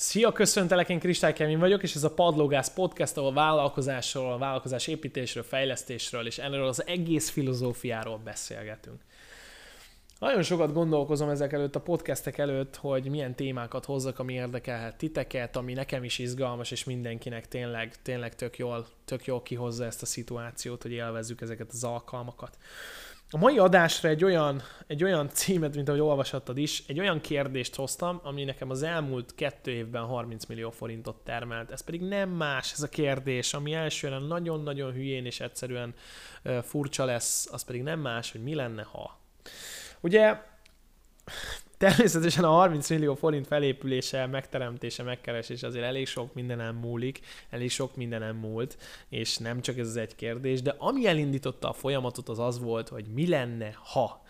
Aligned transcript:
Szia, 0.00 0.32
köszöntelek, 0.32 0.88
én 0.88 0.98
Kristály 0.98 1.32
Kevin 1.32 1.58
vagyok, 1.58 1.82
és 1.82 1.94
ez 1.94 2.04
a 2.04 2.14
Padlógász 2.14 2.72
podcast, 2.74 3.16
ahol 3.16 3.32
vállalkozásról, 3.32 4.38
vállalkozás 4.38 4.86
építésről, 4.86 5.42
fejlesztésről 5.42 6.26
és 6.26 6.38
erről 6.38 6.66
az 6.66 6.86
egész 6.86 7.30
filozófiáról 7.30 8.18
beszélgetünk. 8.18 9.00
Nagyon 10.18 10.42
sokat 10.42 10.72
gondolkozom 10.72 11.28
ezek 11.28 11.52
előtt 11.52 11.74
a 11.74 11.80
podcastek 11.80 12.38
előtt, 12.38 12.76
hogy 12.76 13.10
milyen 13.10 13.34
témákat 13.34 13.84
hozzak, 13.84 14.18
ami 14.18 14.32
érdekelhet 14.32 14.96
titeket, 14.96 15.56
ami 15.56 15.72
nekem 15.72 16.04
is 16.04 16.18
izgalmas, 16.18 16.70
és 16.70 16.84
mindenkinek 16.84 17.48
tényleg, 17.48 18.02
tényleg 18.02 18.34
tök 18.34 18.58
jól, 18.58 18.86
tök 19.04 19.24
jól 19.24 19.42
kihozza 19.42 19.84
ezt 19.84 20.02
a 20.02 20.06
szituációt, 20.06 20.82
hogy 20.82 20.92
élvezzük 20.92 21.40
ezeket 21.40 21.70
az 21.72 21.84
alkalmakat. 21.84 22.58
A 23.30 23.36
mai 23.36 23.58
adásra 23.58 24.08
egy 24.08 24.24
olyan, 24.24 24.62
egy 24.86 25.04
olyan 25.04 25.28
címet, 25.28 25.74
mint 25.74 25.88
ahogy 25.88 26.00
olvashattad 26.00 26.58
is, 26.58 26.82
egy 26.86 26.98
olyan 26.98 27.20
kérdést 27.20 27.74
hoztam, 27.74 28.20
ami 28.22 28.44
nekem 28.44 28.70
az 28.70 28.82
elmúlt 28.82 29.34
kettő 29.34 29.70
évben 29.70 30.04
30 30.04 30.46
millió 30.46 30.70
forintot 30.70 31.16
termelt. 31.24 31.70
Ez 31.70 31.80
pedig 31.80 32.00
nem 32.00 32.28
más 32.28 32.72
ez 32.72 32.82
a 32.82 32.88
kérdés, 32.88 33.54
ami 33.54 33.74
elsőre 33.74 34.18
nagyon-nagyon 34.18 34.92
hülyén 34.92 35.26
és 35.26 35.40
egyszerűen 35.40 35.94
furcsa 36.62 37.04
lesz, 37.04 37.48
az 37.52 37.64
pedig 37.64 37.82
nem 37.82 38.00
más, 38.00 38.32
hogy 38.32 38.42
mi 38.42 38.54
lenne, 38.54 38.82
ha. 38.82 39.18
Ugye 40.00 40.42
Természetesen 41.78 42.44
a 42.44 42.50
30 42.50 42.90
millió 42.90 43.14
forint 43.14 43.46
felépülése, 43.46 44.26
megteremtése, 44.26 45.02
megkeresése 45.02 45.66
azért 45.66 45.84
elég 45.84 46.06
sok 46.06 46.34
mindenem 46.34 46.76
múlik, 46.76 47.20
elég 47.50 47.70
sok 47.70 47.96
mindenem 47.96 48.36
múlt, 48.36 48.76
és 49.08 49.36
nem 49.36 49.60
csak 49.60 49.78
ez 49.78 49.86
az 49.86 49.96
egy 49.96 50.14
kérdés, 50.14 50.62
de 50.62 50.74
ami 50.78 51.06
elindította 51.06 51.68
a 51.68 51.72
folyamatot 51.72 52.28
az 52.28 52.38
az 52.38 52.58
volt, 52.58 52.88
hogy 52.88 53.04
mi 53.14 53.28
lenne, 53.28 53.72
ha. 53.74 54.22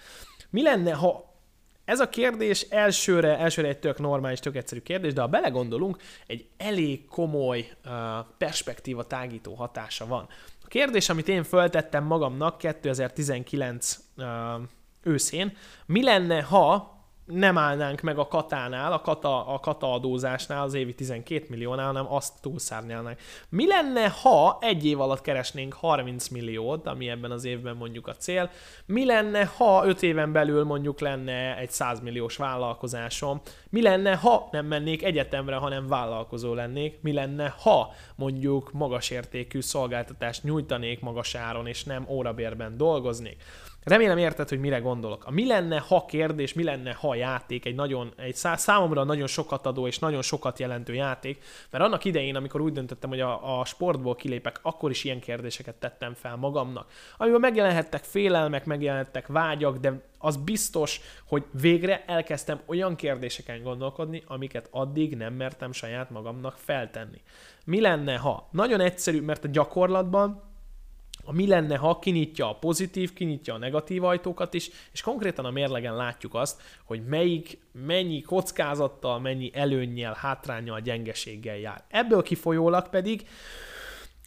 Mi 0.51 0.63
lenne, 0.63 0.93
ha 0.93 1.37
ez 1.85 2.01
a 2.01 2.09
kérdés 2.09 2.63
elsőre, 2.63 3.39
elsőre 3.39 3.69
egy 3.69 3.79
tök 3.79 3.99
normális, 3.99 4.39
tök 4.39 4.57
egyszerű 4.57 4.81
kérdés, 4.81 5.13
de 5.13 5.21
ha 5.21 5.27
belegondolunk, 5.27 5.97
egy 6.27 6.47
elég 6.57 7.07
komoly 7.07 7.71
uh, 7.85 7.93
perspektíva 8.39 9.07
tágító 9.07 9.55
hatása 9.55 10.07
van. 10.07 10.29
A 10.65 10.67
kérdés, 10.67 11.09
amit 11.09 11.29
én 11.29 11.43
föltettem 11.43 12.05
magamnak 12.05 12.59
2019 12.59 13.99
uh, 14.17 14.25
őszén, 15.03 15.57
mi 15.87 16.03
lenne, 16.03 16.43
ha 16.43 16.98
nem 17.31 17.59
állnánk 17.59 18.01
meg 18.01 18.19
a 18.19 18.29
katánál, 18.29 18.93
a 18.93 19.01
kata, 19.01 19.47
a 19.47 19.59
kata 19.59 19.93
adózásnál, 19.93 20.63
az 20.63 20.75
évi 20.75 20.95
12 20.95 21.47
milliónál, 21.49 21.87
hanem 21.87 22.13
azt 22.13 22.33
túlszárnyalnánk. 22.41 23.19
Mi 23.49 23.67
lenne, 23.67 24.09
ha 24.09 24.59
egy 24.61 24.87
év 24.87 25.01
alatt 25.01 25.21
keresnénk 25.21 25.73
30 25.73 26.29
milliót, 26.29 26.87
ami 26.87 27.09
ebben 27.09 27.31
az 27.31 27.45
évben 27.45 27.77
mondjuk 27.77 28.07
a 28.07 28.15
cél? 28.15 28.51
Mi 28.87 29.05
lenne, 29.05 29.45
ha 29.45 29.87
5 29.87 30.03
éven 30.03 30.33
belül 30.33 30.65
mondjuk 30.65 31.01
lenne 31.01 31.57
egy 31.57 31.71
100 31.71 32.01
milliós 32.01 32.37
vállalkozásom? 32.37 33.41
Mi 33.71 33.83
lenne, 33.83 34.15
ha 34.15 34.49
nem 34.51 34.67
mennék 34.67 35.03
egyetemre, 35.03 35.57
hanem 35.57 35.87
vállalkozó 35.87 36.55
lennék? 36.55 36.99
Mi 37.03 37.13
lenne, 37.13 37.55
ha 37.59 37.93
mondjuk 38.15 38.73
magas 38.73 39.11
értékű 39.11 39.61
szolgáltatást 39.61 40.43
nyújtanék 40.43 41.01
magas 41.01 41.35
áron, 41.35 41.67
és 41.67 41.85
nem 41.85 42.07
órabérben 42.09 42.77
dolgoznék? 42.77 43.43
Remélem 43.89 44.19
érted, 44.19 44.49
hogy 44.49 44.61
mire 44.61 44.79
gondolok. 44.79 45.25
A 45.25 45.31
mi 45.31 45.47
lenne, 45.47 45.79
ha 45.79 46.05
kérdés, 46.07 46.53
mi 46.53 46.63
lenne, 46.63 46.93
ha 46.93 47.17
játék, 47.19 47.65
egy 47.65 47.75
nagyon, 47.75 48.13
egy 48.17 48.35
számomra 48.35 49.05
nagyon 49.05 49.27
sokat 49.27 49.67
adó 49.67 49.87
és 49.87 49.99
nagyon 49.99 50.23
sokat 50.23 50.59
jelentő 50.59 50.95
játék, 50.95 51.45
mert 51.71 51.85
annak 51.85 52.05
idején, 52.05 52.37
amikor 52.37 52.61
úgy 52.61 52.73
döntöttem, 52.73 53.11
hogy 53.11 53.21
a, 53.21 53.61
a 53.61 53.65
sportból 53.65 54.15
kilépek, 54.15 54.59
akkor 54.63 54.91
is 54.91 55.05
ilyen 55.05 55.21
kérdéseket 55.21 55.75
tettem 55.75 56.15
fel 56.15 56.37
magamnak, 56.37 56.91
amiben 57.17 57.41
megjelenhettek 57.41 58.05
félelmek, 58.05 58.65
megjelenhettek 58.65 59.27
vágyak, 59.27 59.77
de 59.77 60.07
az 60.19 60.37
biztos, 60.37 61.01
hogy 61.27 61.45
végre 61.61 62.05
elkezdtem 62.07 62.61
olyan 62.67 62.97
kérdéseken 62.97 63.63
gondolkodni, 63.63 64.23
amiket 64.27 64.69
addig 64.71 65.17
nem 65.17 65.35
mertem 65.35 65.73
saját 65.73 66.11
magamnak 66.11 66.57
feltenni. 66.57 67.21
Mi 67.65 67.81
lenne, 67.81 68.17
ha? 68.17 68.49
Nagyon 68.53 68.81
egyszerű, 68.81 69.21
mert 69.21 69.45
a 69.45 69.49
gyakorlatban 69.49 70.48
a 71.29 71.33
mi 71.33 71.47
lenne, 71.47 71.77
ha 71.77 71.99
kinyitja 71.99 72.51
a 72.51 72.55
pozitív, 72.55 73.13
kinyitja 73.13 73.55
a 73.55 73.59
negatív 73.59 74.05
ajtókat 74.05 74.55
is, 74.55 74.71
és 74.93 75.01
konkrétan 75.01 75.45
a 75.45 75.51
mérlegen 75.51 75.97
látjuk 75.97 76.35
azt, 76.35 76.61
hogy 76.85 77.05
melyik, 77.05 77.59
mennyi 77.73 78.21
kockázattal, 78.21 79.21
mennyi 79.21 79.51
előnnyel, 79.55 80.17
hátrányjal, 80.21 80.81
gyengeséggel 80.81 81.57
jár. 81.57 81.85
Ebből 81.89 82.23
kifolyólag 82.23 82.89
pedig 82.89 83.27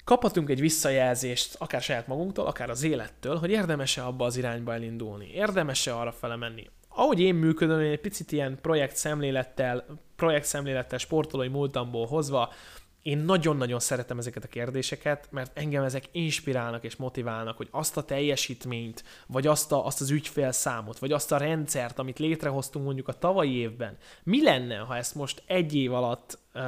kaphatunk 0.03 0.50
egy 0.50 0.59
visszajelzést, 0.59 1.56
akár 1.59 1.81
saját 1.81 2.08
magunktól, 2.08 2.46
akár 2.46 2.70
az 2.70 2.84
élettől, 2.84 3.36
hogy 3.36 3.50
érdemes-e 3.50 4.06
abba 4.06 4.26
az 4.26 4.38
irányba 4.38 4.74
elindulni, 4.74 5.31
érdemes-e 5.34 5.96
arra 5.96 6.12
fele 6.12 6.36
menni. 6.36 6.70
Ahogy 6.90 7.20
én 7.20 7.36
működöm, 7.36 7.80
én 7.80 7.92
egy 7.92 8.02
picit 8.02 8.31
ilyen 8.31 8.58
projekt 8.62 8.96
szemlélettel, 8.96 9.86
projekt 10.16 10.46
szemlélettel 10.46 10.97
sportolói 10.97 11.47
múltamból 11.47 12.06
hozva, 12.06 12.53
én 13.02 13.18
nagyon-nagyon 13.18 13.80
szeretem 13.80 14.18
ezeket 14.18 14.44
a 14.44 14.48
kérdéseket, 14.48 15.28
mert 15.32 15.58
engem 15.58 15.84
ezek 15.84 16.04
inspirálnak 16.12 16.84
és 16.84 16.96
motiválnak, 16.96 17.58
hogy 17.58 17.68
azt 17.72 17.98
a 17.98 18.04
teljesítményt, 18.04 19.04
vagy 19.28 19.48
azt, 19.48 19.72
a, 19.72 19.86
azt 19.86 20.02
az 20.02 20.10
ügyfélszámot, 20.10 21.00
vagy 21.00 21.12
azt 21.12 21.32
a 21.32 21.38
rendszert, 21.38 22.00
amit 22.00 22.20
létrehoztunk 22.20 22.86
mondjuk 22.86 23.08
a 23.08 23.14
tavalyi 23.14 23.56
évben, 23.56 23.98
mi 24.24 24.44
lenne, 24.44 24.78
ha 24.78 24.96
ezt 24.96 25.16
most 25.16 25.44
egy 25.46 25.76
év 25.76 25.94
alatt 25.94 26.40
uh, 26.54 26.62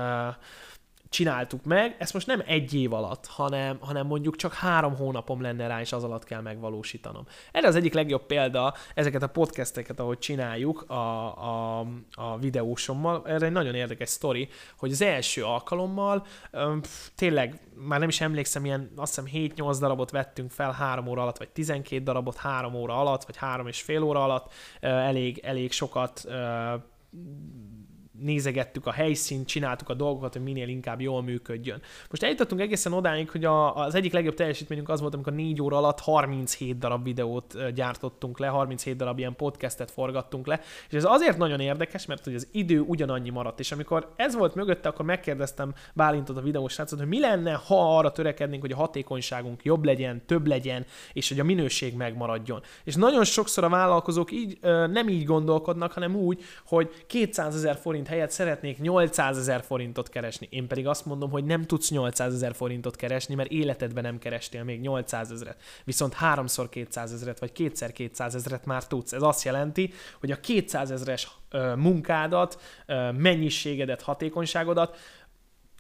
csináltuk 1.14 1.64
meg, 1.64 1.96
ezt 2.00 2.14
most 2.14 2.28
nem 2.28 2.44
egy 2.46 2.74
év 2.74 2.94
alatt, 2.94 3.26
hanem, 3.28 3.78
hanem 3.80 4.08
mondjuk 4.08 4.36
csak 4.36 4.54
három 4.54 4.96
hónapom 4.96 5.42
lenne 5.42 5.68
rá, 5.68 5.80
és 5.80 5.92
az 5.92 6.04
alatt 6.04 6.24
kell 6.24 6.42
megvalósítanom. 6.42 7.26
Erre 7.52 7.68
az 7.68 7.76
egyik 7.76 7.94
legjobb 7.94 8.26
példa, 8.26 8.74
ezeket 8.96 9.24
a 9.24 9.28
podcasteket, 9.28 10.00
ahogy 10.00 10.18
csináljuk 10.18 10.82
a, 10.82 11.26
a, 11.44 11.80
a 12.14 12.38
videósommal, 12.38 13.22
erre 13.26 13.46
egy 13.46 13.52
nagyon 13.52 13.76
érdekes 13.76 14.10
sztori, 14.10 14.50
hogy 14.78 14.92
az 14.92 15.02
első 15.02 15.44
alkalommal 15.44 16.26
öm, 16.52 16.82
tényleg 17.16 17.60
már 17.76 18.00
nem 18.00 18.10
is 18.10 18.22
emlékszem, 18.22 18.66
ilyen 18.66 18.92
azt 18.96 19.22
hiszem 19.22 19.52
7-8 19.56 19.78
darabot 19.80 20.12
vettünk 20.12 20.52
fel 20.52 20.72
három 20.72 21.08
óra 21.08 21.22
alatt, 21.22 21.38
vagy 21.38 21.50
12 21.50 22.04
darabot 22.04 22.38
három 22.38 22.74
óra 22.74 23.00
alatt, 23.00 23.24
vagy 23.24 23.38
három 23.38 23.68
és 23.68 23.82
fél 23.82 24.04
óra 24.04 24.24
alatt, 24.24 24.54
elég, 24.80 25.38
elég 25.44 25.72
sokat 25.72 26.26
nézegettük 28.24 28.86
a 28.86 28.92
helyszínt, 28.92 29.48
csináltuk 29.48 29.90
a 29.90 29.94
dolgokat, 29.94 30.34
hogy 30.34 30.44
minél 30.44 30.68
inkább 30.68 31.02
jól 31.02 31.24
működjön. 31.24 31.82
Most 32.10 32.24
eljutottunk 32.24 32.62
egészen 32.62 32.94
odáig, 32.94 33.30
hogy 33.30 33.46
a, 33.46 33.76
az 33.76 33.96
egyik 33.96 34.14
legjobb 34.14 34.34
teljesítményünk 34.34 34.90
az 34.90 35.02
volt, 35.02 35.14
amikor 35.14 35.34
4 35.34 35.62
óra 35.62 35.78
alatt 35.78 36.00
37 36.00 36.78
darab 36.78 37.04
videót 37.04 37.74
gyártottunk 37.74 38.40
le, 38.40 38.48
37 38.48 38.96
darab 38.96 39.20
ilyen 39.20 39.36
podcastet 39.36 39.92
forgattunk 39.92 40.48
le, 40.48 40.62
és 40.90 40.98
ez 40.98 41.04
azért 41.04 41.38
nagyon 41.38 41.60
érdekes, 41.60 42.06
mert 42.06 42.24
hogy 42.24 42.36
az 42.36 42.48
idő 42.52 42.80
ugyanannyi 42.80 43.30
maradt, 43.30 43.60
és 43.60 43.72
amikor 43.72 44.14
ez 44.16 44.36
volt 44.36 44.56
mögötte, 44.56 44.90
akkor 44.90 45.06
megkérdeztem 45.06 45.74
Bálintot 45.94 46.38
a 46.38 46.42
videós 46.42 46.74
srácot, 46.74 47.00
hogy 47.00 47.08
mi 47.08 47.20
lenne, 47.20 47.54
ha 47.54 47.98
arra 47.98 48.12
törekednénk, 48.12 48.62
hogy 48.62 48.72
a 48.72 48.76
hatékonyságunk 48.76 49.64
jobb 49.64 49.84
legyen, 49.84 50.26
több 50.26 50.48
legyen, 50.48 50.86
és 51.14 51.30
hogy 51.30 51.40
a 51.40 51.44
minőség 51.44 51.96
megmaradjon. 51.96 52.62
És 52.84 52.96
nagyon 52.96 53.24
sokszor 53.24 53.64
a 53.64 53.70
vállalkozók 53.70 54.32
így 54.32 54.58
nem 54.92 55.10
így 55.10 55.26
gondolkodnak, 55.26 55.92
hanem 55.92 56.16
úgy, 56.16 56.44
hogy 56.66 57.06
200 57.08 57.56
ezer 57.56 57.76
forint 57.76 58.08
helyett 58.14 58.32
szeretnék 58.32 58.80
800 58.80 59.38
ezer 59.38 59.64
forintot 59.64 60.10
keresni. 60.10 60.48
Én 60.52 60.68
pedig 60.68 60.88
azt 60.88 61.06
mondom, 61.06 61.30
hogy 61.30 61.44
nem 61.44 61.64
tudsz 61.64 61.90
800 61.90 62.34
ezer 62.34 62.56
forintot 62.56 62.96
keresni, 62.96 63.36
mert 63.36 63.52
életedben 63.52 64.04
nem 64.04 64.20
kerestél 64.20 64.64
még 64.64 64.80
800 64.80 65.32
ezeret. 65.32 65.62
Viszont 65.84 66.14
háromszor 66.14 66.70
200 66.70 67.14
ezeret, 67.14 67.40
vagy 67.40 67.52
kétszer 67.52 67.92
200 67.92 68.36
ezeret 68.36 68.66
már 68.66 68.88
tudsz. 68.88 69.14
Ez 69.14 69.22
azt 69.22 69.44
jelenti, 69.44 69.94
hogy 70.20 70.32
a 70.32 70.40
200 70.40 70.92
ezeres 70.92 71.32
munkádat, 71.76 72.62
mennyiségedet, 73.18 74.02
hatékonyságodat 74.02 74.98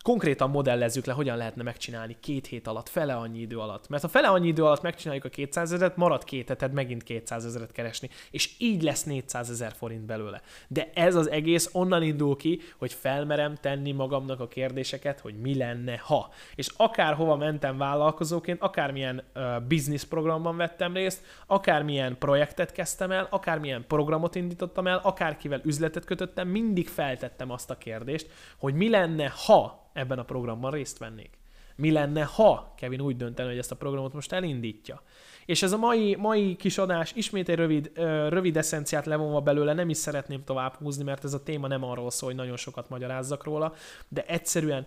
konkrétan 0.03 0.49
modellezzük 0.49 1.05
le, 1.05 1.13
hogyan 1.13 1.37
lehetne 1.37 1.63
megcsinálni 1.63 2.17
két 2.19 2.47
hét 2.47 2.67
alatt, 2.67 2.89
fele 2.89 3.13
annyi 3.13 3.39
idő 3.39 3.57
alatt. 3.57 3.87
Mert 3.87 4.01
ha 4.01 4.07
fele 4.07 4.27
annyi 4.27 4.47
idő 4.47 4.63
alatt 4.63 4.81
megcsináljuk 4.81 5.25
a 5.25 5.29
200 5.29 5.71
ezeret, 5.71 5.97
marad 5.97 6.23
két 6.23 6.47
heted 6.47 6.73
megint 6.73 7.03
200 7.03 7.45
ezeret 7.45 7.71
keresni, 7.71 8.09
és 8.31 8.49
így 8.57 8.81
lesz 8.81 9.03
400 9.03 9.49
ezer 9.49 9.71
forint 9.71 10.05
belőle. 10.05 10.41
De 10.67 10.89
ez 10.93 11.15
az 11.15 11.29
egész 11.29 11.69
onnan 11.73 12.03
indul 12.03 12.35
ki, 12.35 12.59
hogy 12.77 12.93
felmerem 12.93 13.55
tenni 13.55 13.91
magamnak 13.91 14.39
a 14.39 14.47
kérdéseket, 14.47 15.19
hogy 15.19 15.39
mi 15.41 15.57
lenne, 15.57 15.97
ha. 15.97 16.29
És 16.55 16.69
akárhova 16.77 17.35
mentem 17.35 17.77
vállalkozóként, 17.77 18.61
akármilyen 18.61 19.23
uh, 19.35 19.61
business 19.67 20.03
programban 20.03 20.57
vettem 20.57 20.93
részt, 20.93 21.21
akármilyen 21.47 22.17
projektet 22.17 22.71
kezdtem 22.71 23.11
el, 23.11 23.27
akármilyen 23.29 23.85
programot 23.87 24.35
indítottam 24.35 24.87
el, 24.87 24.99
akárkivel 25.03 25.61
üzletet 25.63 26.05
kötöttem, 26.05 26.47
mindig 26.47 26.87
feltettem 26.87 27.51
azt 27.51 27.69
a 27.69 27.77
kérdést, 27.77 28.29
hogy 28.57 28.73
mi 28.73 28.89
lenne, 28.89 29.33
ha 29.45 29.81
ebben 29.93 30.19
a 30.19 30.23
programban 30.23 30.71
részt 30.71 30.97
vennék. 30.97 31.37
Mi 31.75 31.91
lenne, 31.91 32.23
ha 32.23 32.73
Kevin 32.77 33.01
úgy 33.01 33.15
döntene, 33.15 33.49
hogy 33.49 33.57
ezt 33.57 33.71
a 33.71 33.75
programot 33.75 34.13
most 34.13 34.31
elindítja? 34.31 35.01
És 35.45 35.63
ez 35.63 35.71
a 35.71 35.77
mai, 35.77 36.15
mai 36.15 36.55
kis 36.55 36.77
adás 36.77 37.11
ismét 37.15 37.49
egy 37.49 37.55
rövid, 37.55 37.91
rövid 38.29 38.57
eszenciát 38.57 39.05
levonva 39.05 39.41
belőle, 39.41 39.73
nem 39.73 39.89
is 39.89 39.97
szeretném 39.97 40.43
tovább 40.43 40.75
húzni, 40.75 41.03
mert 41.03 41.23
ez 41.23 41.33
a 41.33 41.43
téma 41.43 41.67
nem 41.67 41.83
arról 41.83 42.11
szól, 42.11 42.29
hogy 42.29 42.37
nagyon 42.37 42.57
sokat 42.57 42.89
magyarázzak 42.89 43.43
róla, 43.43 43.73
de 44.07 44.25
egyszerűen 44.25 44.85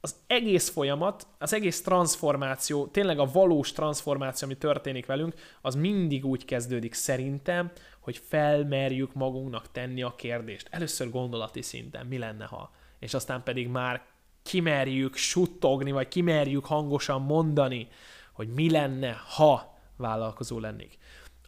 az 0.00 0.14
egész 0.26 0.70
folyamat, 0.70 1.26
az 1.38 1.54
egész 1.54 1.82
transformáció, 1.82 2.86
tényleg 2.86 3.18
a 3.18 3.30
valós 3.32 3.72
transformáció, 3.72 4.48
ami 4.48 4.56
történik 4.56 5.06
velünk, 5.06 5.34
az 5.60 5.74
mindig 5.74 6.24
úgy 6.24 6.44
kezdődik 6.44 6.94
szerintem, 6.94 7.70
hogy 8.00 8.20
felmerjük 8.28 9.14
magunknak 9.14 9.70
tenni 9.70 10.02
a 10.02 10.14
kérdést. 10.16 10.68
Először 10.70 11.10
gondolati 11.10 11.62
szinten, 11.62 12.06
mi 12.06 12.18
lenne, 12.18 12.44
ha 12.44 12.70
és 13.02 13.14
aztán 13.14 13.42
pedig 13.42 13.68
már 13.68 14.02
kimerjük 14.42 15.16
suttogni, 15.16 15.90
vagy 15.90 16.08
kimerjük 16.08 16.64
hangosan 16.64 17.22
mondani, 17.22 17.88
hogy 18.32 18.48
mi 18.48 18.70
lenne, 18.70 19.16
ha 19.36 19.78
vállalkozó 19.96 20.58
lennék. 20.58 20.98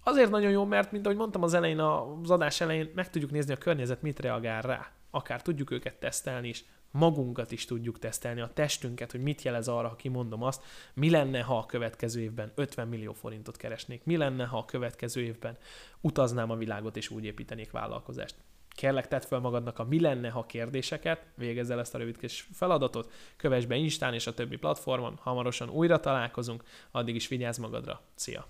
Azért 0.03 0.31
nagyon 0.31 0.51
jó, 0.51 0.65
mert, 0.65 0.93
mint 0.93 1.05
ahogy 1.05 1.19
mondtam 1.19 1.43
az 1.43 1.55
elején, 1.55 1.79
az 1.79 2.31
adás 2.31 2.61
elején, 2.61 2.91
meg 2.95 3.11
tudjuk 3.11 3.31
nézni 3.31 3.53
a 3.53 3.57
környezet, 3.57 4.03
mit 4.03 4.21
reagál 4.21 4.63
rá. 4.63 4.91
Akár 5.11 5.43
tudjuk 5.43 5.71
őket 5.71 5.95
tesztelni 5.95 6.49
is, 6.49 6.65
magunkat 6.91 7.53
is 7.53 7.65
tudjuk 7.65 7.99
tesztelni, 7.99 8.41
a 8.41 8.51
testünket, 8.55 9.11
hogy 9.11 9.23
mit 9.23 9.43
jelez 9.43 9.69
arra, 9.69 9.89
ha 9.89 9.97
kimondom 9.97 10.43
azt, 10.43 10.63
mi 10.95 11.11
lenne, 11.11 11.41
ha 11.41 11.59
a 11.59 11.67
következő 11.67 12.21
évben 12.21 12.53
50 12.55 12.89
millió 12.89 13.13
forintot 13.13 13.57
keresnék, 13.57 14.05
mi 14.05 14.17
lenne, 14.17 14.45
ha 14.45 14.59
a 14.59 14.65
következő 14.65 15.23
évben 15.23 15.57
utaznám 16.01 16.51
a 16.51 16.57
világot 16.57 16.97
és 16.97 17.11
úgy 17.11 17.25
építenék 17.25 17.71
vállalkozást. 17.71 18.35
Kérlek, 18.75 19.09
tedd 19.09 19.21
fel 19.21 19.39
magadnak 19.39 19.79
a 19.79 19.85
mi 19.85 20.01
lenne, 20.01 20.31
ha 20.31 20.47
kérdéseket, 20.47 21.27
végezz 21.35 21.71
el 21.71 21.79
ezt 21.79 21.95
a 21.95 21.99
rövidkés 21.99 22.49
feladatot, 22.53 23.13
kövess 23.37 23.65
be 23.65 23.77
Instán 23.77 24.15
és 24.15 24.27
a 24.27 24.35
többi 24.35 24.57
platformon, 24.57 25.19
hamarosan 25.23 25.71
újra 25.71 26.01
találkozunk, 26.01 26.65
addig 26.91 27.15
is 27.15 27.29
vigyázz 27.29 27.59
magadra. 27.59 28.01
Szia! 28.15 28.47